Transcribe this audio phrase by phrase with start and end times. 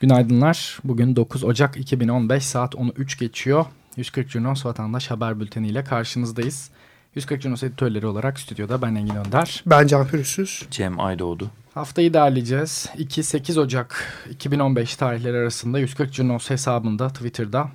[0.00, 0.78] Günaydınlar.
[0.84, 3.66] Bugün 9 Ocak 2015 saat 13 geçiyor.
[3.96, 6.70] 140 Junos Vatandaş Haber Bülteni ile karşınızdayız.
[7.14, 9.62] 140 Junos editörleri olarak stüdyoda ben Engin Önder.
[9.66, 10.66] Ben Can Pürüzsüz.
[10.70, 11.50] Cem Aydoğdu.
[11.78, 12.90] Haftayı derleyeceğiz.
[12.98, 17.70] 2-8 Ocak 2015 tarihleri arasında 140 Cunos hesabında Twitter'da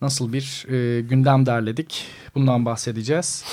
[0.00, 3.44] nasıl bir e, gündem derledik bundan bahsedeceğiz.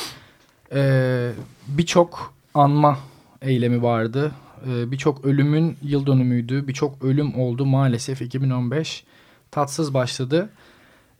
[0.74, 1.32] E,
[1.68, 3.00] Birçok anma
[3.42, 4.32] eylemi vardı.
[4.68, 6.68] E, Birçok ölümün yıl dönümüydü.
[6.68, 9.04] Birçok ölüm oldu maalesef 2015
[9.52, 10.50] tatsız başladı.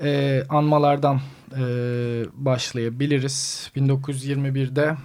[0.02, 1.22] E, anmalardan
[1.58, 1.62] e,
[2.34, 3.72] başlayabiliriz.
[3.76, 4.96] 1921'de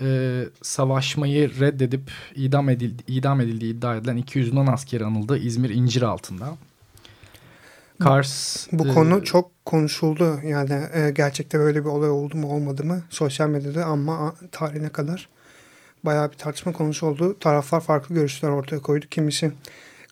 [0.00, 6.02] e, savaşmayı reddedip idam edildi, idam edildiği iddia edilen 200 Yunan askeri anıldı İzmir incir
[6.02, 6.56] altında.
[8.00, 10.40] Kars Bu e, konu çok konuşuldu.
[10.44, 15.28] Yani e, gerçekte böyle bir olay oldu mu olmadı mı sosyal medyada ama tarihine kadar
[16.04, 17.38] bayağı bir tartışma konusu oldu.
[17.38, 19.06] Taraflar farklı görüşler ortaya koydu.
[19.10, 19.52] Kimisi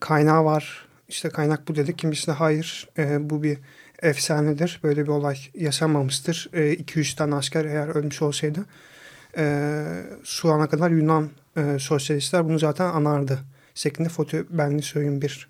[0.00, 1.96] kaynağı var işte kaynak bu dedi.
[1.96, 3.58] Kimisi de hayır e, bu bir
[4.02, 4.80] efsanedir.
[4.82, 6.50] Böyle bir olay yaşanmamıştır.
[6.52, 8.64] E, 200 tane asker eğer ölmüş olsaydı
[9.36, 9.84] e,
[10.24, 13.38] şu ana kadar Yunan e, sosyalistler bunu zaten anardı.
[13.74, 15.48] Şeklinde foto benli söyleyeyim bir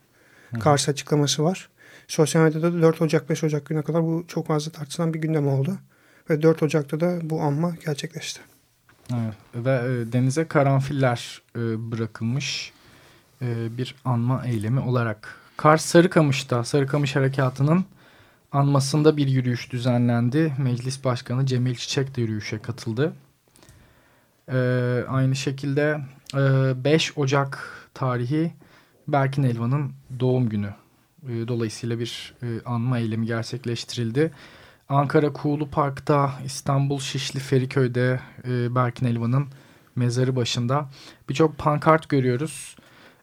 [0.61, 1.69] Kars açıklaması var.
[2.09, 5.49] Sosyal medyada da 4 Ocak 5 Ocak güne kadar bu çok fazla tartışılan bir gündem
[5.49, 5.79] oldu.
[6.31, 8.41] Ve 4 Ocak'ta da bu anma gerçekleşti.
[9.13, 9.35] Evet.
[9.55, 11.61] Ve e, denize karanfiller e,
[11.93, 12.73] bırakılmış
[13.43, 15.37] e, bir anma eylemi olarak.
[15.57, 17.85] Kars Sarıkamış'ta Sarıkamış Harekatı'nın
[18.53, 20.53] anmasında bir yürüyüş düzenlendi.
[20.59, 23.13] Meclis Başkanı Cemil Çiçek de yürüyüşe katıldı.
[24.49, 24.59] E,
[25.09, 26.01] aynı şekilde
[26.35, 28.53] e, 5 Ocak tarihi
[29.09, 30.75] Berkin Elvan'ın doğum günü.
[31.29, 34.33] E, dolayısıyla bir e, anma eylemi gerçekleştirildi.
[34.89, 39.47] Ankara Kuğulu Park'ta, İstanbul Şişli Feriköy'de e, Berkin Elvan'ın
[39.97, 40.91] mezarı başında
[41.29, 42.77] birçok pankart görüyoruz.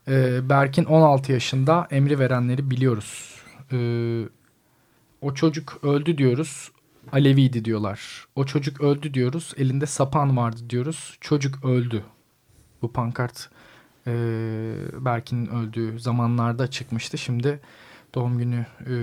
[0.07, 3.35] E, Berkin 16 yaşında emri verenleri biliyoruz.
[3.71, 3.77] E,
[5.21, 6.71] o çocuk öldü diyoruz.
[7.11, 8.27] Aleviydi diyorlar.
[8.35, 9.53] O çocuk öldü diyoruz.
[9.57, 11.17] Elinde sapan vardı diyoruz.
[11.21, 12.03] Çocuk öldü.
[12.81, 13.49] Bu pankart
[14.07, 14.11] e,
[14.93, 17.17] Berkin'in öldüğü zamanlarda çıkmıştı.
[17.17, 17.59] Şimdi
[18.15, 18.93] doğum günü e,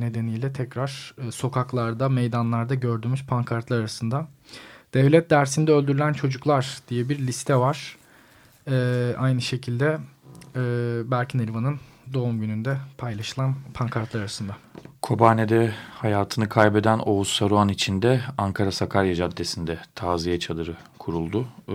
[0.00, 4.28] nedeniyle tekrar e, sokaklarda, meydanlarda gördüğümüz pankartlar arasında.
[4.94, 7.96] Devlet dersinde öldürülen çocuklar diye bir liste var.
[8.68, 9.98] E, aynı şekilde
[10.56, 10.60] e,
[11.10, 11.80] Berkin Elvan'ın
[12.14, 14.56] doğum gününde paylaşılan pankartlar arasında.
[15.06, 21.48] Kobane'de hayatını kaybeden Oğuz Saruhan için de Ankara Sakarya Caddesi'nde taziye çadırı kuruldu.
[21.68, 21.72] Ee,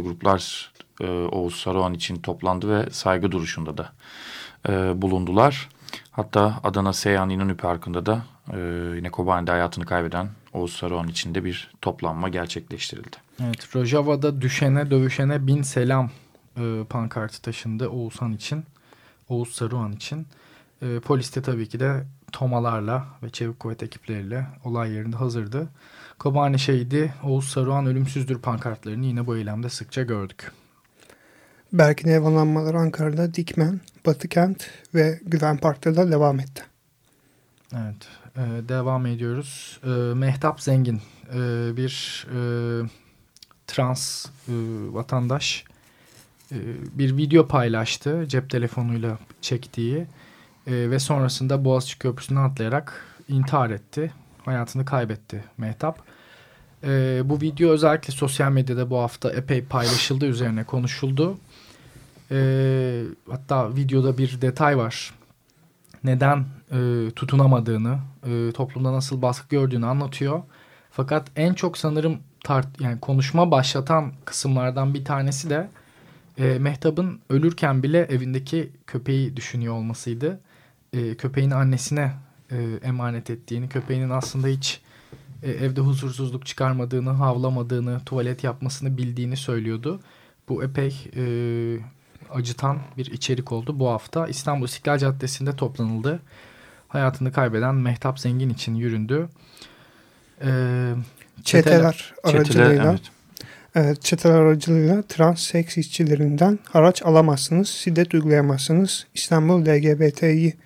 [0.00, 3.92] gruplar e, Oğuz Saruhan için toplandı ve saygı duruşunda da
[4.68, 5.68] e, bulundular.
[6.10, 8.58] Hatta Adana Seyhan İnönü Parkı'nda da e,
[8.96, 13.16] yine Kobane'de hayatını kaybeden Oğuz Saruhan için de bir toplanma gerçekleştirildi.
[13.44, 16.10] Evet, Rojava'da düşene dövüşene bin selam
[16.56, 18.64] e, pankartı taşındı Oğuzhan için.
[19.28, 20.26] Oğuz Saruhan için.
[20.82, 25.68] E, polis tabii ki de tomalarla ve çevik kuvvet ekipleriyle olay yerinde hazırdı.
[26.18, 30.52] Kobani şehidi Oğuz Saruhan ölümsüzdür pankartlarını yine bu eylemde sıkça gördük.
[31.72, 36.62] Berkin evalanmaları Ankara'da Dikmen, Batıkent ve Güven Park'ta da devam etti.
[37.72, 39.80] Evet, e, devam ediyoruz.
[39.84, 41.00] E, Mehtap Zengin
[41.34, 41.38] e,
[41.76, 42.38] bir e,
[43.66, 44.52] trans e,
[44.92, 45.64] vatandaş
[46.52, 46.56] e,
[46.92, 50.06] bir video paylaştı cep telefonuyla çektiği
[50.68, 54.12] e, ve sonrasında Boğaziçi Köprüsü'ne atlayarak intihar etti.
[54.44, 55.98] Hayatını kaybetti Mehtap.
[56.84, 61.38] E, bu video özellikle sosyal medyada bu hafta epey paylaşıldı üzerine konuşuldu.
[62.30, 65.14] E, hatta videoda bir detay var
[66.04, 70.42] neden e, tutunamadığını, e, toplumda nasıl baskı gördüğünü anlatıyor.
[70.90, 75.68] Fakat en çok sanırım tart yani konuşma başlatan kısımlardan bir tanesi de
[76.38, 80.40] e, Mehtap'ın ölürken bile evindeki köpeği düşünüyor olmasıydı.
[80.92, 82.12] E, köpeğini annesine
[82.50, 84.80] e, emanet ettiğini, köpeğinin aslında hiç
[85.42, 90.00] e, evde huzursuzluk çıkarmadığını, havlamadığını, tuvalet yapmasını bildiğini söylüyordu.
[90.48, 91.24] Bu epey e,
[92.30, 93.80] acıtan bir içerik oldu.
[93.80, 96.20] Bu hafta İstanbul İstiklal Caddesi'nde toplanıldı.
[96.88, 99.28] Hayatını kaybeden Mehtap Zengin için yüründü.
[100.42, 100.94] Ee,
[101.44, 103.00] çeteler, çeteler aracılığıyla evet.
[103.74, 109.06] Evet, çeteler aracılığıyla trans seks işçilerinden haraç alamazsınız, şiddet uygulayamazsınız.
[109.14, 110.56] İstanbul LGBTİ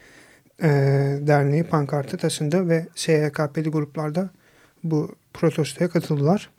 [0.62, 0.68] e,
[1.20, 4.30] Derneği pankartı taşındı ve SYKP'li gruplarda
[4.84, 6.50] bu protestoya katıldılar.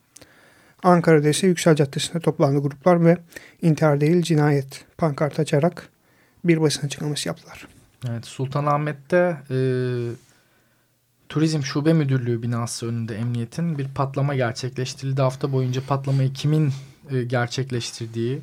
[0.84, 3.18] Ankara'da ise Yüksel Caddesi'nde toplandı gruplar ve
[3.62, 5.90] intihar değil cinayet pankart açarak
[6.44, 7.68] bir basın açıklaması yaptılar.
[8.10, 9.58] Evet Sultanahmet'te e,
[11.30, 15.22] Turizm Şube Müdürlüğü binası önünde emniyetin bir patlama gerçekleştirildi.
[15.22, 16.72] Hafta boyunca patlamayı kimin
[17.12, 18.42] e, gerçekleştirdiği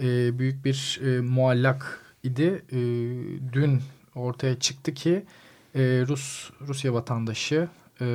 [0.00, 2.62] e, büyük bir e, muallak idi.
[2.72, 2.78] E,
[3.52, 3.80] dün
[4.14, 5.24] ortaya çıktı ki
[5.74, 7.68] e, Rus Rusya vatandaşı
[8.00, 8.06] e,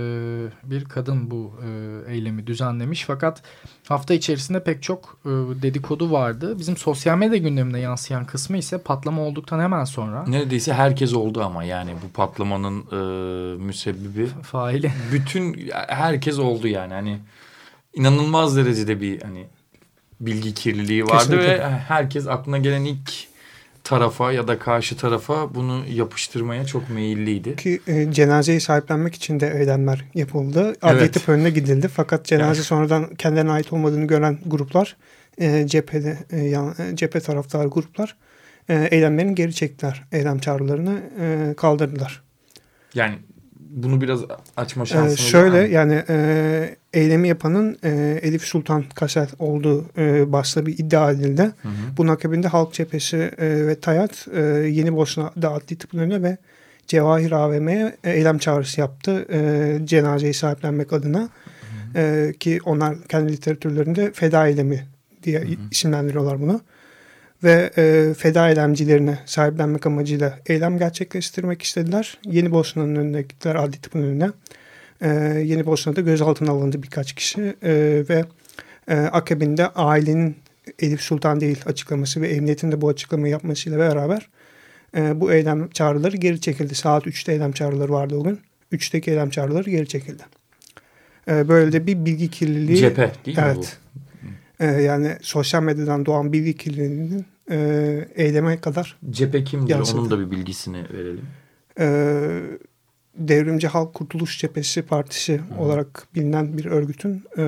[0.63, 3.03] bir kadın bu e, eylemi düzenlemiş.
[3.07, 3.43] Fakat
[3.87, 5.29] hafta içerisinde pek çok e,
[5.61, 6.59] dedikodu vardı.
[6.59, 10.25] Bizim sosyal medya gündemine yansıyan kısmı ise patlama olduktan hemen sonra.
[10.27, 14.27] Neredeyse herkes oldu ama yani bu patlamanın e, müsebbibi.
[14.27, 14.91] Faili.
[15.13, 17.19] Bütün herkes oldu yani hani
[17.93, 19.47] inanılmaz derecede bir hani
[20.19, 21.59] bilgi kirliliği vardı Kesinlikle.
[21.59, 23.28] ve herkes aklına gelen ilk
[23.83, 27.55] tarafa ya da karşı tarafa bunu yapıştırmaya çok meyilliydi.
[27.55, 30.75] Ki e, cenazeyi sahiplenmek için de eylemler yapıldı.
[30.81, 31.13] Adli evet.
[31.13, 31.87] tıp önüne gidildi.
[31.87, 32.65] Fakat cenaze evet.
[32.65, 34.97] sonradan kendilerine ait olmadığını gören gruplar,
[35.37, 38.15] e, cephede e, yan, e, cephe taraftar gruplar
[38.69, 40.03] e, eylemlerini geri çektiler.
[40.11, 42.23] Eylem çağrılarını e, kaldırdılar.
[42.93, 43.15] Yani
[43.69, 44.21] bunu biraz
[44.57, 50.65] açma şansınız ee, Şöyle yani e, eylemi yapanın e, Elif Sultan Kasel olduğu e, başta
[50.65, 51.41] bir iddia edildi.
[51.41, 51.71] Hı hı.
[51.97, 56.37] Bunun akabinde Halk Cephesi e, ve TAYAT e, Yeni Bosna'da adli tıpın ve
[56.87, 59.25] Cevahir AVM'ye e, eylem çağrısı yaptı.
[59.31, 61.19] E, cenazeyi sahiplenmek adına.
[61.19, 61.99] Hı hı.
[61.99, 64.87] E, ki onlar kendi literatürlerinde feda eylemi
[65.23, 65.55] diye hı hı.
[65.71, 66.61] isimlendiriyorlar bunu
[67.43, 72.17] ve e, feda eylemcilerine sahiplenmek amacıyla eylem gerçekleştirmek istediler.
[72.25, 74.29] Yeni Bosna'nın önüne gittiler, adli tıpın önüne.
[75.01, 75.09] E,
[75.45, 78.25] Yeni Bosna'da gözaltına alındı birkaç kişi e, ve
[78.87, 80.37] e, akabinde ailenin
[80.79, 84.29] Elif Sultan değil açıklaması ve emniyetin de bu açıklamayı yapmasıyla beraber
[84.97, 86.75] e, bu eylem çağrıları geri çekildi.
[86.75, 88.39] Saat 3'te eylem çağrıları vardı o gün.
[88.73, 90.23] 3'teki eylem çağrıları geri çekildi.
[91.27, 92.77] E, böyle de bir bilgi kirliliği.
[92.77, 93.99] Cephe değil evet, mi bu?
[94.59, 99.69] E, yani sosyal medyadan doğan bilgi kirliliğinin e, eyleme kadar Cephe kimdir?
[99.69, 99.99] Yansıdı.
[99.99, 101.25] Onun da bir bilgisini verelim.
[101.79, 101.87] E,
[103.15, 105.61] Devrimci Halk Kurtuluş Cephesi Partisi Hı.
[105.61, 107.43] olarak bilinen bir örgütün e,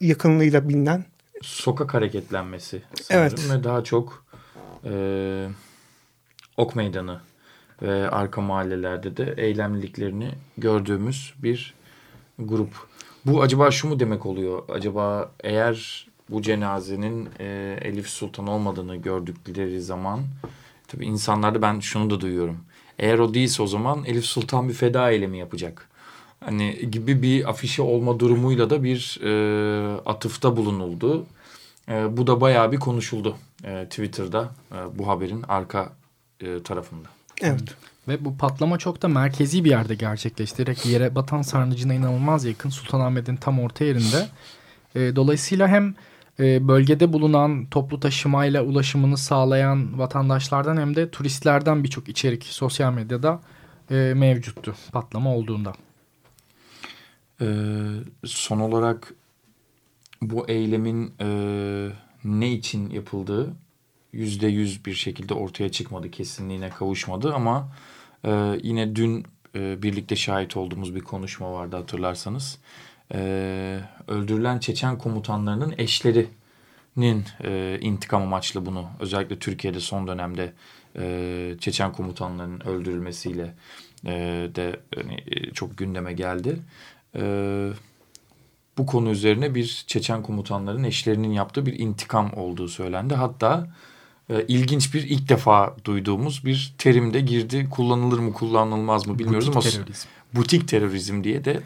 [0.00, 1.04] yakınlığıyla bilinen.
[1.42, 3.50] Sokak hareketlenmesi sanırım evet.
[3.50, 4.24] ve daha çok
[4.84, 5.48] e,
[6.56, 7.20] ok meydanı
[7.82, 11.74] ve arka mahallelerde de eylemliliklerini gördüğümüz bir
[12.38, 12.89] grup.
[13.26, 14.62] Bu acaba şu mu demek oluyor?
[14.68, 20.20] Acaba eğer bu cenazenin e, Elif Sultan olmadığını gördükleri zaman
[20.88, 22.58] tabii insanlarda ben şunu da duyuyorum.
[22.98, 25.88] Eğer o değilse o zaman Elif Sultan bir feda eylemi yapacak.
[26.40, 31.26] Hani gibi bir afişe olma durumuyla da bir e, atıfta bulunuldu.
[31.88, 35.92] E, bu da bayağı bir konuşuldu e, Twitter'da e, bu haberin arka
[36.40, 37.08] e, tarafında.
[37.40, 37.76] Evet.
[38.10, 40.58] Ve bu patlama çok da merkezi bir yerde gerçekleşti.
[40.58, 44.28] Direkt yere batan sarnıcına inanılmaz yakın Sultanahmet'in tam orta yerinde.
[44.94, 45.94] E, dolayısıyla hem
[46.40, 53.40] e, bölgede bulunan toplu taşımayla ulaşımını sağlayan vatandaşlardan hem de turistlerden birçok içerik sosyal medyada
[53.90, 55.72] e, mevcuttu patlama olduğunda.
[57.40, 57.46] Ee,
[58.24, 59.14] son olarak
[60.22, 61.28] bu eylemin e,
[62.24, 63.54] ne için yapıldığı
[64.12, 67.68] yüzde yüz bir şekilde ortaya çıkmadı, kesinliğine kavuşmadı ama
[68.24, 72.58] e, yine dün e, birlikte şahit olduğumuz bir konuşma vardı hatırlarsanız.
[73.14, 80.52] E, öldürülen Çeçen komutanlarının eşlerinin e, intikam amaçlı bunu özellikle Türkiye'de son dönemde
[80.96, 83.54] e, Çeçen komutanlarının öldürülmesiyle
[84.06, 84.12] e,
[84.54, 86.58] de hani, e, çok gündeme geldi.
[87.16, 87.22] E,
[88.78, 93.14] bu konu üzerine bir Çeçen komutanların eşlerinin yaptığı bir intikam olduğu söylendi.
[93.14, 93.68] Hatta
[94.30, 97.68] e, ilginç bir ilk defa duyduğumuz bir terim de girdi.
[97.70, 100.08] Kullanılır mı kullanılmaz mı bilmiyoruz butik ama terörizm.
[100.34, 101.60] butik terörizm diye de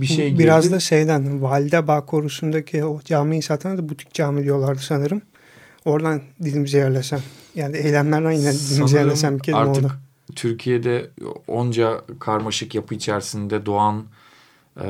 [0.00, 0.42] bir şey girdi.
[0.42, 5.22] Biraz da şeyden Valide Bağ Korusu'ndaki o camiyi satan da butik cami diyorlardı sanırım.
[5.84, 7.20] Oradan dilimize yerlesem.
[7.54, 9.92] Yani eylemlerden yine dilimize yerlesem bir kelime artık oldu.
[10.36, 11.10] Türkiye'de
[11.46, 14.04] onca karmaşık yapı içerisinde doğan
[14.80, 14.86] e,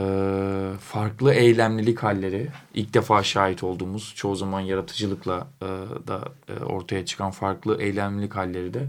[0.81, 5.67] farklı eylemlilik halleri ilk defa şahit olduğumuz çoğu zaman yaratıcılıkla e,
[6.09, 8.89] da e, ortaya çıkan farklı eylemlilik halleri de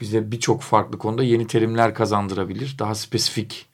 [0.00, 2.76] bize birçok farklı konuda yeni terimler kazandırabilir.
[2.78, 3.66] Daha spesifik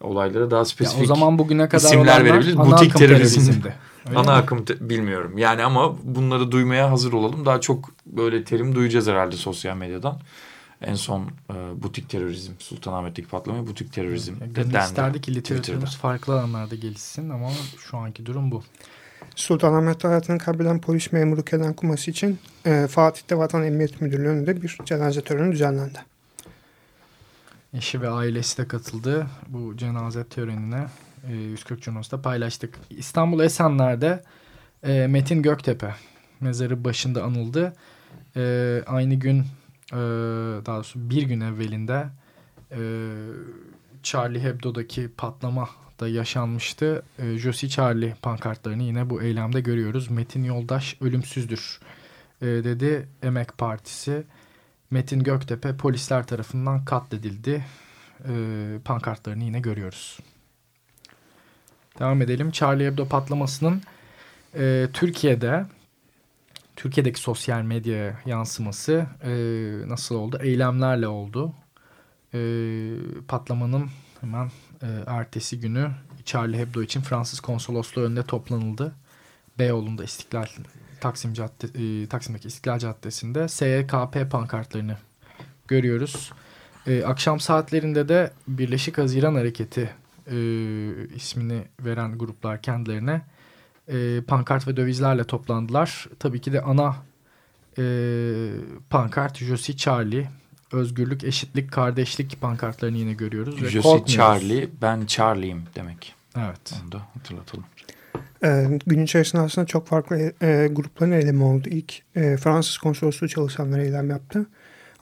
[0.00, 2.58] olaylara daha spesifik ya o zaman bugüne kadar isimler verebiliriz.
[2.58, 3.52] Butik terörizm.
[4.14, 5.38] Ana akım bilmiyorum.
[5.38, 7.46] Yani ama bunları duymaya hazır olalım.
[7.46, 10.20] Daha çok böyle terim duyacağız herhalde sosyal medyadan.
[10.86, 14.84] En son e, butik terörizm, Sultanahmet'teki patlamayı butik terörizm evet, de dendi.
[14.84, 18.62] isterdik ki literatürümüz farklı alanlarda gelişsin ama şu anki durum bu.
[19.34, 24.78] Sultanahmet hayatını kaybeden polis memuru Kenan Kuması için e, Fatih'te Vatan Emniyet Müdürlüğü önünde bir
[24.84, 25.98] cenaze töreni düzenlendi.
[27.74, 30.86] Eşi ve ailesi de katıldı bu cenaze törenine.
[31.30, 32.78] E, 140 Cunos'ta paylaştık.
[32.90, 34.22] İstanbul Esenler'de
[34.82, 35.94] e, Metin Göktepe
[36.40, 37.72] mezarı başında anıldı.
[38.36, 39.44] E, aynı gün
[39.94, 39.96] e,
[40.66, 42.06] daha doğrusu bir gün evvelinde
[42.70, 42.80] e,
[44.02, 45.68] Charlie Hebdo'daki patlama
[46.00, 47.02] da yaşanmıştı.
[47.18, 50.10] E, Josie Charlie pankartlarını yine bu eylemde görüyoruz.
[50.10, 51.80] Metin Yoldaş ölümsüzdür
[52.42, 54.22] e, dedi Emek Partisi.
[54.90, 57.64] Metin Göktepe polisler tarafından katledildi.
[58.28, 58.34] E,
[58.84, 60.18] pankartlarını yine görüyoruz.
[61.98, 62.50] Devam edelim.
[62.50, 63.82] Charlie Hebdo patlamasının
[64.92, 65.66] Türkiye'de
[66.76, 69.30] Türkiye'deki sosyal medya yansıması e,
[69.88, 70.38] nasıl oldu?
[70.42, 71.54] Eylemlerle oldu.
[72.34, 72.40] E,
[73.28, 73.90] patlamanın
[74.20, 74.50] hemen
[74.82, 75.90] e, ertesi günü
[76.24, 78.94] Charlie Hebdo için Fransız konsolosluğu önünde toplanıldı.
[79.58, 80.46] Beyoğlu'nda İstiklal
[81.00, 81.66] Taksim Cadde,
[82.02, 84.96] e, Taksim'deki İstiklal Caddesi'nde SYKP pankartlarını
[85.68, 86.32] görüyoruz.
[86.86, 89.90] E, akşam saatlerinde de Birleşik Haziran Hareketi
[90.26, 90.36] e,
[91.14, 93.22] ismini veren gruplar kendilerine
[93.88, 96.08] e, pankart ve dövizlerle toplandılar.
[96.18, 96.96] Tabii ki de ana
[97.78, 97.84] e,
[98.90, 100.26] pankart Josie Charlie,
[100.72, 103.68] özgürlük, eşitlik, kardeşlik pankartlarını yine görüyoruz.
[103.68, 106.14] Josie Charlie, ben Charlie'yim demek.
[106.36, 106.80] Evet.
[106.82, 107.64] Onu da hatırlatalım.
[108.44, 111.68] E, gün içerisinde aslında çok farklı e, grupların eylemi oldu.
[111.68, 114.46] İlk e, Fransız konsolosluğu çalışanları eylem yaptı.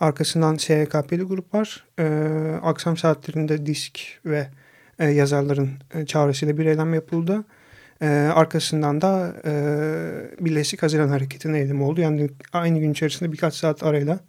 [0.00, 2.04] Arkasından SYKP'li gruplar e,
[2.62, 4.48] akşam saatlerinde disk ve
[4.98, 7.44] e, yazarların e, çağrısıyla bir eylem yapıldı.
[8.02, 9.52] E, arkasından da e,
[10.40, 12.00] Birleşik Haziran Hareketi'nin eylemi oldu.
[12.00, 14.20] Yani aynı gün içerisinde birkaç saat arayla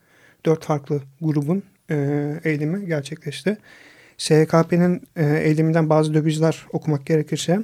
[0.46, 1.96] dört farklı grubun e,
[2.44, 3.58] eylemi gerçekleşti.
[4.18, 7.64] SKP'nin e, eyleminden bazı dövizler okumak gerekirse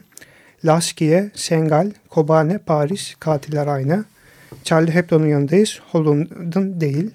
[0.65, 4.05] Laskiye, Sengal, Kobane, Paris, katiller aynı.
[4.63, 7.11] Charlie Hebdo'nun yanındayız, Holland'ın değil.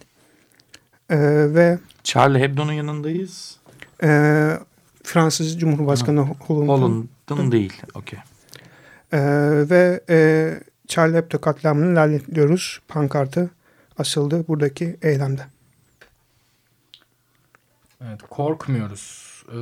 [1.11, 1.19] E,
[1.55, 3.57] ve Charlie Hebdo'nun yanındayız.
[4.03, 4.09] E,
[5.03, 8.19] Fransız Cumhurbaşkanı Holland'ın Holland'ın değil, okey.
[9.15, 9.21] E,
[9.71, 10.17] ve e,
[10.87, 12.81] Charlie Hebdo katliamını lanetliyoruz.
[12.89, 13.51] Pankartı
[13.99, 15.43] asıldı buradaki eylemde.
[18.01, 19.35] Evet, korkmuyoruz.
[19.49, 19.55] Ee,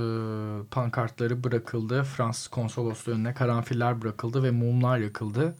[0.70, 2.04] pankartları bırakıldı.
[2.04, 5.56] Fransız konsolosluğu önüne karanfiller bırakıldı ve mumlar yakıldı.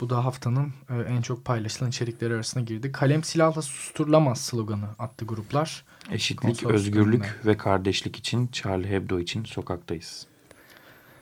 [0.00, 2.92] Bu da haftanın e, en çok paylaşılan içerikleri arasına girdi.
[2.92, 5.84] Kalem silahla susturulamaz sloganı attı gruplar.
[6.10, 7.32] Eşitlik, özgürlük önüne.
[7.46, 10.26] ve kardeşlik için Charlie Hebdo için sokaktayız.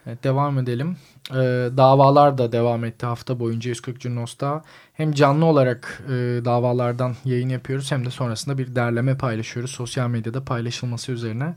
[0.07, 0.97] Evet, devam edelim.
[1.31, 1.35] Ee,
[1.77, 4.63] davalar da devam etti hafta boyunca 140 Cunos'ta.
[4.95, 6.11] Hem canlı olarak e,
[6.45, 9.71] davalardan yayın yapıyoruz hem de sonrasında bir derleme paylaşıyoruz.
[9.71, 11.55] Sosyal medyada paylaşılması üzerine.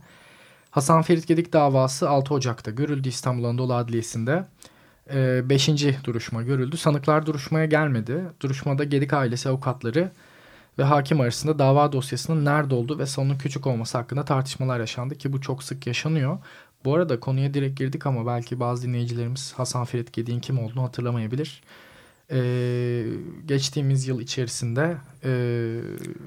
[0.72, 4.46] Hasan Ferit Gedik davası 6 Ocak'ta görüldü İstanbul Anadolu Adliyesi'nde.
[5.14, 6.78] Ee, beşinci duruşma görüldü.
[6.78, 8.24] Sanıklar duruşmaya gelmedi.
[8.42, 10.12] Duruşmada Gedik ailesi avukatları
[10.80, 15.34] ve hakim arasında dava dosyasının nerede olduğu ve sonunun küçük olması hakkında tartışmalar yaşandı ki
[15.34, 16.38] bu çok sık yaşanıyor.
[16.86, 21.64] Bu arada konuya direkt girdik ama belki bazı dinleyicilerimiz Hasan Ferit Gedik'in kim olduğunu hatırlamayabilir.
[22.32, 23.06] Ee,
[23.46, 25.32] geçtiğimiz yıl içerisinde e,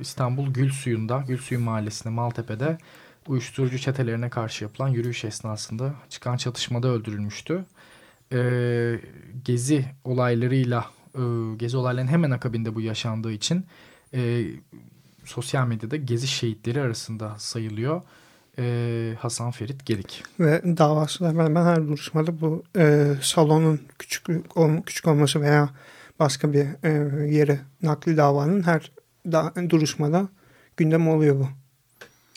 [0.01, 2.79] İstanbul Gülsuyu'nda, Gülsuyu Mahallesi'nde Maltepe'de
[3.29, 7.65] uyuşturucu çetelerine karşı yapılan yürüyüş esnasında çıkan çatışmada öldürülmüştü.
[8.33, 9.01] Ee,
[9.45, 11.21] gezi olaylarıyla, e,
[11.57, 13.67] gezi olaylarının hemen akabinde bu yaşandığı için
[14.15, 14.45] e,
[15.25, 18.03] sosyal medyada gezi şehitleri arasında sayılıyor
[18.59, 20.23] e, Hasan Ferit Gelik.
[20.41, 24.27] Ve davası hemen hemen her duruşmada bu e, salonun küçük,
[24.87, 25.71] küçük olması veya
[26.19, 26.91] başka bir e,
[27.35, 28.93] yere nakli davanın her
[29.27, 30.29] da, duruşmada
[30.77, 31.49] gündem oluyor bu.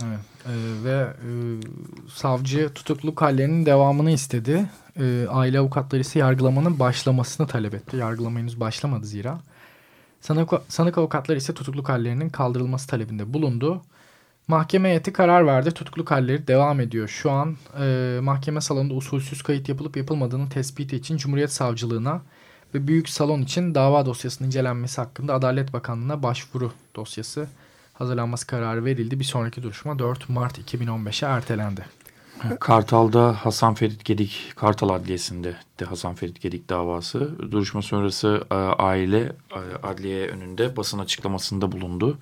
[0.03, 0.19] Evet.
[0.45, 1.29] E, ve e,
[2.10, 4.69] savcı tutukluk hallerinin devamını istedi.
[5.00, 7.98] E, aile avukatları ise yargılamanın başlamasını talep etti.
[7.98, 9.39] Yargılama henüz başlamadı zira.
[10.22, 13.81] Sanık, sanık avukatları ise tutukluk hallerinin kaldırılması talebinde bulundu.
[14.48, 15.72] Mahkeme heyeti karar verdi.
[15.72, 17.08] Tutukluk halleri devam ediyor.
[17.08, 22.22] Şu an e, mahkeme salonunda usulsüz kayıt yapılıp yapılmadığını tespiti için Cumhuriyet Savcılığına
[22.74, 27.48] ve Büyük Salon için dava dosyasının incelenmesi hakkında Adalet Bakanlığı'na başvuru dosyası
[27.94, 29.20] hazırlanması kararı verildi.
[29.20, 31.86] Bir sonraki duruşma 4 Mart 2015'e ertelendi.
[32.60, 37.52] Kartal'da Hasan Ferit Gedik, Kartal Adliyesi'nde de Hasan Ferit Gedik davası.
[37.52, 39.20] Duruşma sonrası e, aile
[39.52, 42.18] e, adliye önünde basın açıklamasında bulundu.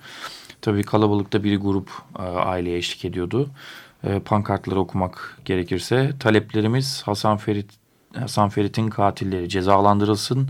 [0.64, 3.50] Tabii kalabalıkta bir grup e, aileye eşlik ediyordu.
[4.04, 7.70] e, pankartları okumak gerekirse taleplerimiz Hasan Ferit
[8.18, 10.48] Hasan Ferit'in katilleri cezalandırılsın,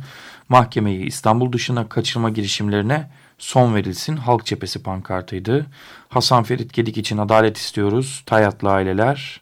[0.49, 5.66] mahkemeyi İstanbul dışına kaçırma girişimlerine son verilsin halk cephesi pankartıydı.
[6.09, 9.40] Hasan Ferit Gedik için adalet istiyoruz, Tayatlı aileler.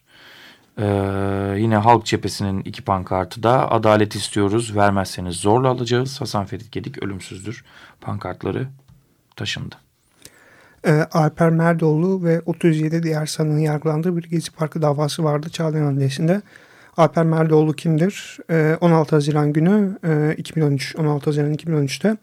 [0.79, 0.85] Ee,
[1.59, 6.21] yine halk cephesinin iki pankartı da adalet istiyoruz, vermezseniz zorla alacağız.
[6.21, 7.65] Hasan Ferit Gedik ölümsüzdür
[8.01, 8.69] pankartları
[9.37, 9.82] taşındı.
[10.87, 16.43] Ee, Alper Merdoğlu ve 37 diğer sanığın yargılandığı bir Gezi Parkı davası vardı Çağlayan Adliyesi'nde.
[16.97, 18.39] Alper Merdoğlu kimdir?
[18.51, 22.17] Ee, 16 Haziran günü e, 2013, 16 Haziran 2013'te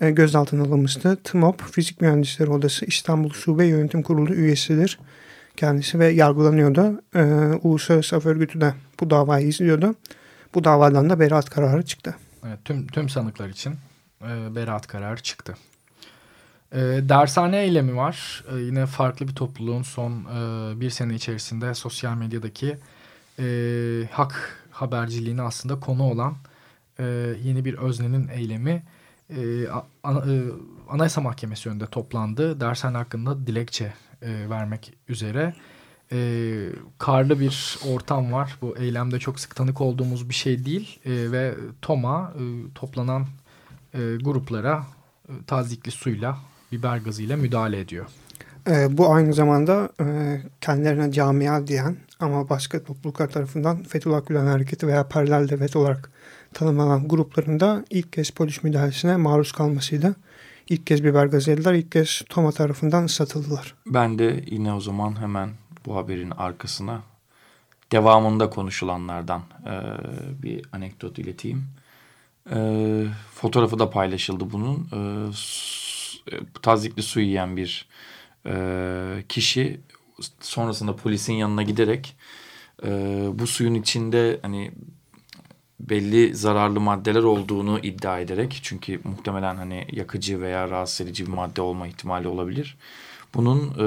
[0.00, 1.16] e, gözaltına alınmıştı.
[1.24, 4.98] TMOP Fizik Mühendisleri Odası İstanbul Şube Yönetim Kurulu üyesidir
[5.56, 7.02] kendisi ve yargılanıyordu.
[7.14, 7.22] E,
[7.62, 9.94] Uluslararası Af Örgütü de bu davayı izliyordu.
[10.54, 12.14] Bu davadan da beraat kararı çıktı.
[12.46, 13.74] Evet, tüm, tüm sanıklar için
[14.22, 15.54] e, beraat kararı çıktı.
[16.72, 18.44] E, dershane eylemi var.
[18.52, 22.78] E, yine farklı bir topluluğun son e, bir sene içerisinde sosyal medyadaki
[23.38, 26.36] e, hak haberciliğine aslında konu olan
[26.98, 27.04] e,
[27.42, 28.82] yeni bir öznenin eylemi
[29.30, 29.68] e,
[30.02, 30.42] ana, e,
[30.88, 32.60] Anayasa Mahkemesi önünde toplandı.
[32.60, 35.54] Dershane hakkında dilekçe e, vermek üzere.
[36.12, 36.18] E,
[36.98, 38.56] karlı bir ortam var.
[38.62, 41.00] Bu eylemde çok sık tanık olduğumuz bir şey değil.
[41.04, 42.42] E, ve TOMA e,
[42.74, 43.26] toplanan
[43.94, 44.86] e, gruplara
[45.28, 46.38] e, tazikli suyla,
[46.72, 48.06] biber gazıyla müdahale ediyor.
[48.68, 50.06] E, bu aynı zamanda e,
[50.60, 56.10] kendilerine camia diyen ama başka topluluklar tarafından Fethullah Gülen Hareketi veya paralel devlet olarak
[56.54, 60.16] tanımlanan gruplarında ilk kez polis müdahalesine maruz kalmasıydı.
[60.68, 63.74] İlk kez biber gazeliler ilk kez Toma tarafından satıldılar.
[63.86, 65.50] Ben de yine o zaman hemen
[65.86, 67.02] bu haberin arkasına
[67.92, 69.74] devamında konuşulanlardan e,
[70.42, 71.64] bir anekdot ileteyim.
[72.50, 72.58] E,
[73.34, 74.88] fotoğrafı da paylaşıldı bunun.
[74.92, 75.85] E, e
[76.62, 77.88] tazikli su yiyen bir
[78.46, 78.54] e,
[79.28, 79.80] kişi
[80.40, 82.16] sonrasında polisin yanına giderek
[82.84, 82.88] e,
[83.32, 84.72] bu suyun içinde hani
[85.80, 91.62] belli zararlı maddeler olduğunu iddia ederek çünkü muhtemelen hani yakıcı veya rahatsız edici bir madde
[91.62, 92.76] olma ihtimali olabilir.
[93.34, 93.86] Bunun e,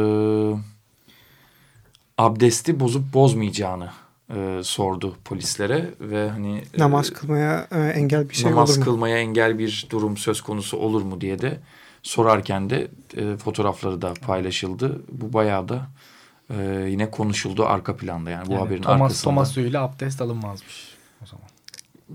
[2.17, 3.89] abdesti bozup bozmayacağını
[4.35, 8.55] e, sordu polislere ve hani e, namaz kılmaya e, engel bir şey olur mu?
[8.55, 11.59] Namaz kılmaya engel bir durum söz konusu olur mu diye de
[12.03, 15.01] sorarken de e, fotoğrafları da paylaşıldı.
[15.11, 15.87] Bu bayağı da
[16.49, 19.23] e, yine konuşuldu arka planda yani bu yani haberin Thomas, arkasında.
[19.23, 21.49] Thomas suyuyla abdest alınmazmış o zaman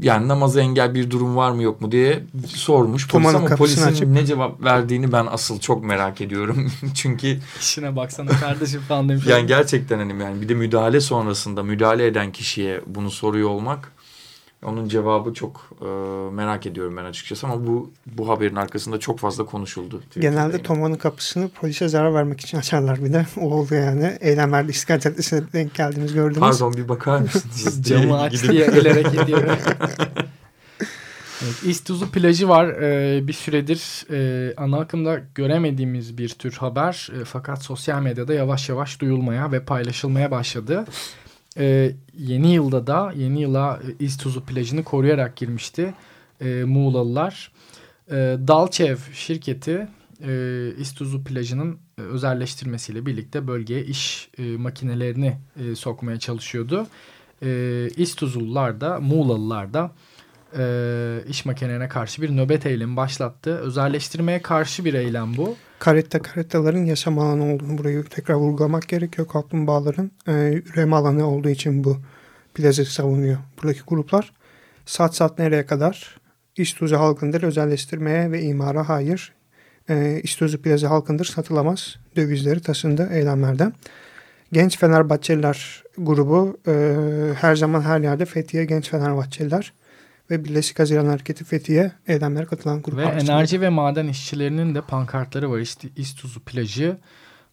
[0.00, 4.08] yani namaza engel bir durum var mı yok mu diye sormuş polis ama polisin açıp...
[4.08, 6.72] ne cevap verdiğini ben asıl çok merak ediyorum.
[6.94, 9.26] Çünkü işine baksana kardeşim falan demiş.
[9.28, 13.92] yani gerçekten hani yani bir de müdahale sonrasında müdahale eden kişiye bunu soruyor olmak
[14.64, 15.84] onun cevabı çok e,
[16.34, 20.02] merak ediyorum ben açıkçası ama bu bu haberin arkasında çok fazla konuşuldu.
[20.20, 23.26] Genelde Toma'nın kapısını polise zarar vermek için açarlar bir de.
[23.40, 24.18] O oldu yani.
[24.20, 26.40] Eylemlerde İstiklal Caddesi'ne denk geldiğimiz gördünüz.
[26.40, 27.82] Pardon bir bakar mısınız?
[27.88, 29.42] Camı aç diye gelerek gidiyor.
[31.44, 32.68] Evet, İstuzu plajı var.
[32.68, 37.08] Ee, bir süredir e, ana akımda göremediğimiz bir tür haber.
[37.20, 40.84] E, fakat sosyal medyada yavaş yavaş duyulmaya ve paylaşılmaya başladı
[41.58, 45.94] e, yeni yılda da yeni yıla e, İztuzu plajını koruyarak girmişti
[46.40, 47.52] e, Muğlalılar.
[48.10, 48.14] E,
[48.48, 49.88] Dalçev şirketi
[50.26, 56.86] e, İztuzu plajının e, özelleştirmesiyle birlikte bölgeye iş e, makinelerini e, sokmaya çalışıyordu.
[57.42, 59.92] E, İztuzulular da Muğlalılar da
[60.58, 63.58] e, iş makinelerine karşı bir nöbet eylemi başlattı.
[63.58, 65.56] Özelleştirmeye karşı bir eylem bu.
[65.84, 69.28] Karetta karettaların yaşam alanı olduğunu burayı tekrar vurgulamak gerekiyor.
[69.28, 71.96] Kaplumbağaların e, üreme alanı olduğu için bu
[72.54, 74.32] plazı savunuyor buradaki gruplar.
[74.86, 76.20] Sat sat nereye kadar?
[76.56, 79.32] İstuzu halkındır özelleştirmeye ve imara hayır.
[79.88, 81.96] E, İstuzu plazı halkındır satılamaz.
[82.16, 83.72] Dövizleri taşındı eylemlerden.
[84.52, 86.96] Genç Fenerbahçeliler grubu e,
[87.40, 89.72] her zaman her yerde Fethiye Genç Fenerbahçeliler
[90.30, 92.98] ve Birleşik Haziran Hareketi Fethiye eylemlere katılan grup.
[92.98, 95.58] Ve enerji ve maden işçilerinin de pankartları var.
[95.58, 96.96] İşte İstuzu plajı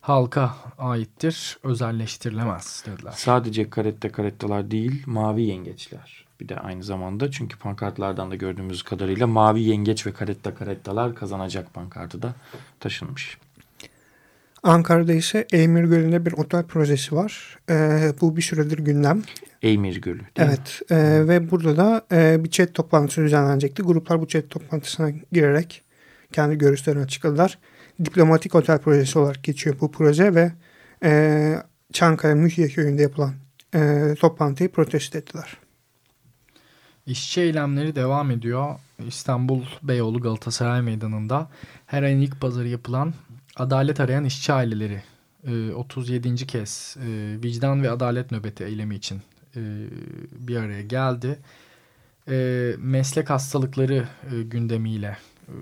[0.02, 3.14] halka aittir, özelleştirilemez dediler.
[3.16, 6.26] Sadece karette karettalar değil, mavi yengeçler.
[6.40, 11.74] Bir de aynı zamanda çünkü pankartlardan da gördüğümüz kadarıyla mavi yengeç ve karetta karettalar kazanacak
[11.74, 12.34] pankartı da
[12.80, 13.38] taşınmış.
[14.64, 17.60] Ankara'da ise Eymir Gölü'nde bir otel projesi var.
[17.70, 19.22] Ee, bu bir süredir gündem.
[19.62, 20.22] Eymir Gölü.
[20.38, 23.84] Evet e, ve burada da e, bir chat toplantısı düzenlenecekti.
[23.84, 25.82] Gruplar bu chat toplantısına girerek
[26.32, 27.58] kendi görüşlerini açıkladılar.
[28.06, 30.52] Diplomatik otel projesi olarak geçiyor bu proje ve
[31.04, 31.56] e,
[31.94, 33.34] Çankaya Mühye köyünde yapılan
[33.76, 35.58] e, toplantıyı protesto ettiler.
[37.06, 38.76] İşçi eylemleri devam ediyor.
[39.08, 41.50] İstanbul Beyoğlu Galatasaray Meydanı'nda
[41.86, 43.14] her ayın ilk pazarı yapılan
[43.56, 45.04] adalet arayan işçi aileleri
[45.48, 46.36] e, 37.
[46.36, 49.22] kez e, vicdan ve adalet nöbeti eylemi için
[49.56, 49.62] e,
[50.32, 51.40] bir araya geldi.
[52.30, 55.54] E, meslek hastalıkları e, gündemiyle e,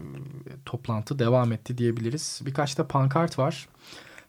[0.65, 2.41] toplantı devam etti diyebiliriz.
[2.45, 3.67] Birkaç da pankart var.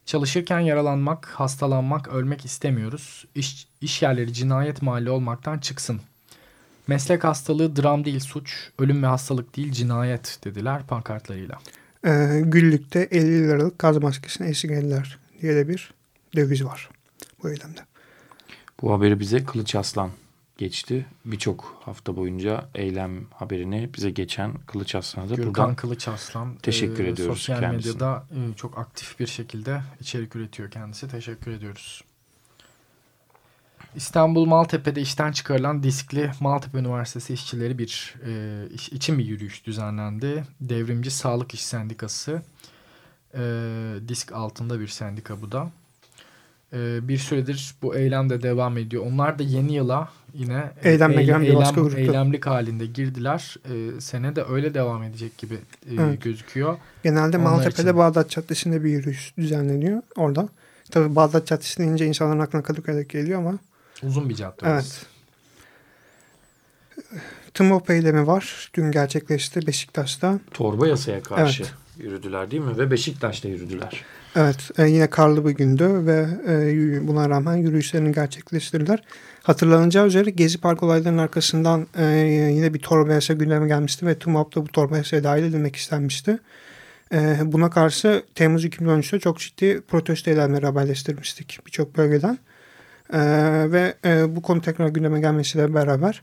[0.06, 3.24] Çalışırken yaralanmak, hastalanmak, ölmek istemiyoruz.
[3.34, 6.00] İş, iş yerleri cinayet mahalli olmaktan çıksın.
[6.86, 11.58] Meslek hastalığı dram değil suç, ölüm ve hastalık değil cinayet dediler pankartlarıyla.
[12.06, 15.94] Ee, Güllük'te 50 liralık gaz maskesini esirgediler diye de bir
[16.36, 16.88] döviz var
[17.42, 17.80] bu eylemde.
[18.82, 20.10] Bu haberi bize Kılıç Aslan
[20.58, 21.06] geçti.
[21.24, 27.04] Birçok hafta boyunca eylem haberini bize geçen Kılıç Aslan'a da Gürkan buradan Kılıç Aslan teşekkür
[27.04, 27.92] e, ediyoruz sosyal kendisine.
[27.92, 31.08] medyada e, çok aktif bir şekilde içerik üretiyor kendisi.
[31.08, 32.04] Teşekkür ediyoruz.
[33.94, 40.44] İstanbul Maltepe'de işten çıkarılan diskli Maltepe Üniversitesi işçileri bir e, iş, için bir yürüyüş düzenlendi.
[40.60, 42.42] Devrimci Sağlık İş Sendikası
[43.34, 43.40] e,
[44.08, 45.70] disk altında bir sendika bu da.
[46.72, 49.06] E, bir süredir bu eylem de devam ediyor.
[49.06, 53.56] Onlar da yeni yıla yine Eylemle eylem, eylem, eylemlik halinde girdiler.
[53.64, 56.22] E, sene de öyle devam edecek gibi e, evet.
[56.22, 56.76] gözüküyor.
[57.02, 57.96] Genelde Onlar Maltepe'de için...
[57.96, 60.48] Bağdat Caddesi'nde bir yürüyüş düzenleniyor orada.
[60.90, 63.58] Tabii Bağdat Caddesi deyince insanların aklına Kadıköy'de geliyor ama
[64.02, 64.66] Uzun bir cadde.
[64.66, 65.06] Evet.
[67.54, 68.70] TMOP eylemi var.
[68.74, 70.40] Dün gerçekleşti Beşiktaş'ta.
[70.50, 71.72] Torba yasaya karşı evet.
[71.98, 72.78] yürüdüler değil mi?
[72.78, 74.04] Ve Beşiktaş'ta yürüdüler.
[74.36, 74.70] Evet.
[74.78, 79.02] E, yine karlı bir gündü ve e, buna rağmen yürüyüşlerini gerçekleştirdiler.
[79.42, 82.04] Hatırlanacağı üzere Gezi Park olaylarının arkasından e,
[82.54, 86.38] yine bir torba yasa gündeme gelmişti ve TMOP da bu torba yasaya dahil edilmek istenmişti.
[87.12, 92.38] E, buna karşı Temmuz 2013'te çok ciddi protesto eylemleri haberleştirmiştik birçok bölgeden.
[93.12, 93.20] E,
[93.72, 96.22] ve e, bu konu tekrar gündeme gelmesiyle beraber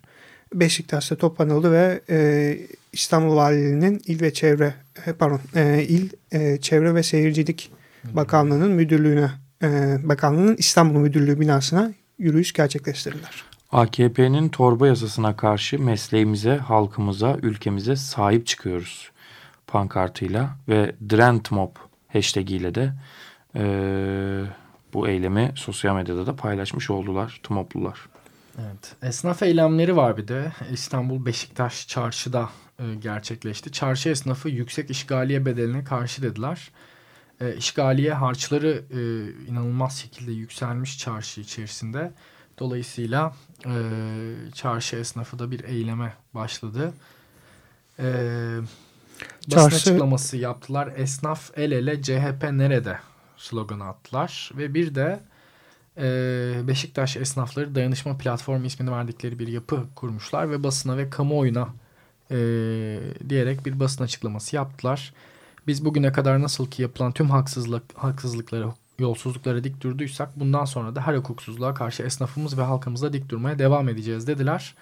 [0.53, 2.57] Beşiktaş'ta toplanıldı ve e,
[2.93, 4.73] İstanbul Valiliğinin il ve çevre
[5.05, 7.71] e, pardon e, il e, çevre ve seyircilik
[8.03, 9.31] Bakanlığı'nın müdürlüğüne
[9.63, 13.43] e, bakanlığının İstanbul Müdürlüğü binasına yürüyüş gerçekleştirdiler.
[13.71, 19.11] AKP'nin torba yasasına karşı mesleğimize, halkımıza, ülkemize sahip çıkıyoruz
[19.67, 21.71] pankartıyla ve Drentmob
[22.07, 22.93] hashtag ile de
[23.55, 23.63] e,
[24.93, 27.99] bu eylemi sosyal medyada da paylaşmış oldular TMOP'lular.
[28.61, 28.95] Evet.
[29.01, 30.51] Esnaf eylemleri var bir de.
[30.71, 33.71] İstanbul Beşiktaş çarşıda e, gerçekleşti.
[33.71, 36.71] Çarşı esnafı yüksek işgaliye bedeline karşı dediler.
[37.41, 38.99] E, işgaliye harçları e,
[39.51, 42.11] inanılmaz şekilde yükselmiş çarşı içerisinde.
[42.59, 43.73] Dolayısıyla e,
[44.53, 46.93] çarşı esnafı da bir eyleme başladı.
[47.99, 48.03] E,
[49.47, 49.75] basın çarşı...
[49.75, 50.93] açıklaması yaptılar.
[50.95, 52.99] Esnaf el ele CHP nerede
[53.37, 54.51] sloganı attılar.
[54.57, 55.19] Ve bir de
[55.97, 61.67] e, Beşiktaş Esnafları Dayanışma Platformu ismini verdikleri bir yapı kurmuşlar ve basına ve kamuoyuna
[62.31, 62.37] e,
[63.29, 65.13] diyerek bir basın açıklaması yaptılar.
[65.67, 68.67] Biz bugüne kadar nasıl ki yapılan tüm haksızlık haksızlıkları,
[68.99, 73.89] yolsuzluklara dik durduysak bundan sonra da her hukuksuzluğa karşı esnafımız ve halkımızla dik durmaya devam
[73.89, 74.75] edeceğiz dediler.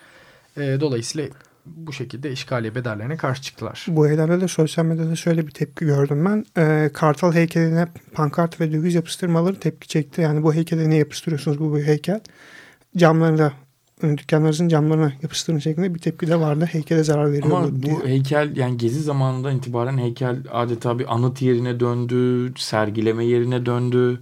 [0.57, 1.27] E, dolayısıyla
[1.65, 3.85] bu şekilde işgaliye bedellerine karşı çıktılar.
[3.89, 6.45] Bu eylemde de sosyal medyada şöyle bir tepki gördüm ben.
[6.61, 10.21] E, Kartal heykeline pankart ve döviz yapıştırmaları tepki çekti.
[10.21, 12.19] Yani bu heykele ne yapıştırıyorsunuz bu, bu heykel?
[12.97, 13.53] Camlarında
[14.01, 16.65] dükkanlarınızın camlarına yapıştırın şeklinde bir tepki de vardı.
[16.71, 17.95] Heykele zarar veriyor Ama bu diye.
[18.05, 24.21] heykel yani gezi zamanından itibaren heykel adeta bir anıt yerine döndü, sergileme yerine döndü,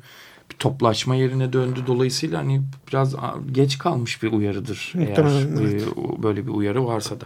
[0.64, 1.80] toplaşma yerine döndü.
[1.88, 3.16] Dolayısıyla hani biraz
[3.52, 5.88] geç kalmış bir uyarıdır Muhtemelen, eğer evet.
[6.24, 7.26] böyle bir uyarı varsa da.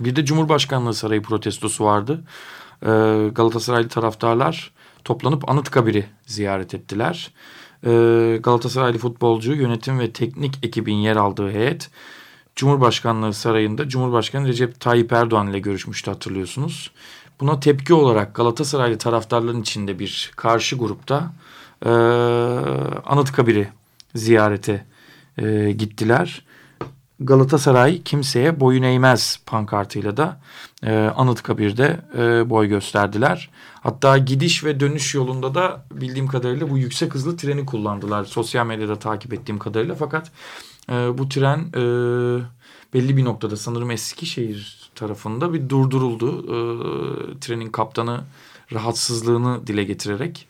[0.00, 2.24] Bir de Cumhurbaşkanlığı Sarayı protestosu vardı.
[2.82, 2.86] Ee,
[3.32, 4.70] Galatasaraylı taraftarlar
[5.04, 7.30] toplanıp Anıtkabir'i ziyaret ettiler.
[7.86, 11.90] Ee, Galatasaraylı futbolcu, yönetim ve teknik ekibin yer aldığı heyet
[12.56, 16.90] Cumhurbaşkanlığı Sarayı'nda Cumhurbaşkanı Recep Tayyip Erdoğan ile görüşmüştü hatırlıyorsunuz.
[17.40, 21.32] Buna tepki olarak Galatasaraylı taraftarların içinde bir karşı grupta
[21.84, 21.88] e,
[23.06, 23.68] Anıtkabir'i
[24.14, 24.86] ziyarete
[25.38, 26.44] e, gittiler.
[27.20, 30.40] Galatasaray kimseye boyun eğmez pankartıyla da
[30.86, 33.50] e, Anıtkabir'de e, boy gösterdiler.
[33.80, 38.24] Hatta gidiş ve dönüş yolunda da bildiğim kadarıyla bu yüksek hızlı treni kullandılar.
[38.24, 40.30] Sosyal medyada takip ettiğim kadarıyla fakat
[40.88, 41.82] e, bu tren e,
[42.94, 46.38] belli bir noktada sanırım Eskişehir tarafında bir durduruldu.
[46.42, 48.20] E, trenin kaptanı
[48.72, 50.48] rahatsızlığını dile getirerek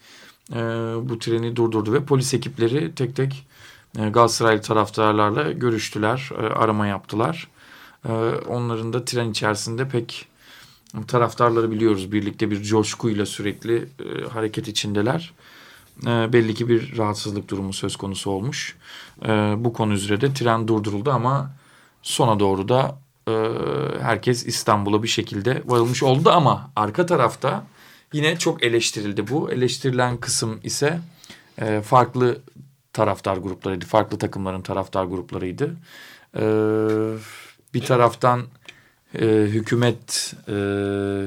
[0.51, 0.61] e,
[1.09, 3.47] bu treni durdurdu ve polis ekipleri tek tek
[3.99, 7.49] e, Galatasaraylı taraftarlarla görüştüler, e, arama yaptılar.
[8.09, 8.13] E,
[8.49, 10.29] onların da tren içerisinde pek
[11.09, 15.33] taraftarları biliyoruz birlikte bir coşkuyla sürekli e, hareket içindeler.
[16.07, 18.77] E, belli ki bir rahatsızlık durumu söz konusu olmuş.
[19.25, 19.29] E,
[19.59, 21.51] bu konu üzere de tren durduruldu ama
[22.03, 23.33] sona doğru da e,
[24.01, 27.65] herkes İstanbul'a bir şekilde varılmış oldu ama arka tarafta
[28.13, 29.51] yine çok eleştirildi bu.
[29.51, 31.01] Eleştirilen kısım ise
[31.61, 32.39] e, farklı
[32.93, 33.85] taraftar gruplarıydı.
[33.85, 35.77] Farklı takımların taraftar gruplarıydı.
[36.37, 36.43] E,
[37.75, 38.47] bir taraftan
[39.15, 40.53] e, hükümet e,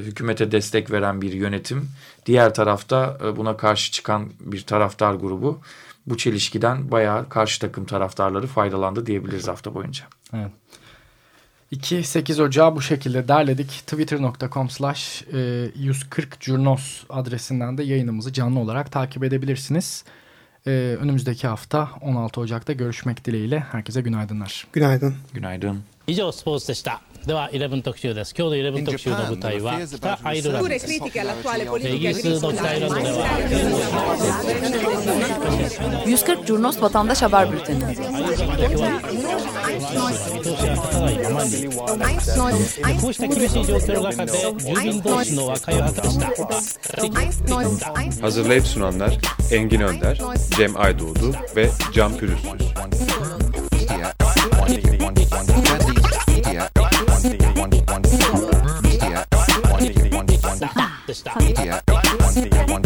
[0.00, 1.88] hükümete destek veren bir yönetim.
[2.26, 5.60] Diğer tarafta e, buna karşı çıkan bir taraftar grubu.
[6.06, 10.04] Bu çelişkiden bayağı karşı takım taraftarları faydalandı diyebiliriz hafta boyunca.
[10.34, 10.50] Evet.
[11.73, 13.69] 2-8 Ocağı bu şekilde derledik.
[13.69, 15.23] Twitter.com slash
[15.75, 20.03] 140 e, Curnos adresinden de yayınımızı canlı olarak takip edebilirsiniz.
[20.67, 23.59] Ee, önümüzdeki hafta 16 Ocak'ta görüşmek dileğiyle.
[23.59, 24.67] Herkese günaydınlar.
[24.73, 25.15] Günaydın.
[25.33, 25.83] Günaydın.
[26.07, 31.09] 以上スポーツでしたでは11特集です今日の11特集の舞台は北アイルランドですイギ
[32.07, 33.27] リスの北アイルランドでは
[36.06, 37.84] 140 Curnos Vatandaş Haber Bülteni.
[48.20, 49.18] Hazırlayıp sunanlar
[49.50, 50.20] Engin Önder,
[50.56, 52.66] Cem Aydoğdu ve Can Pürüzsüz.
[61.40, 62.85] Media.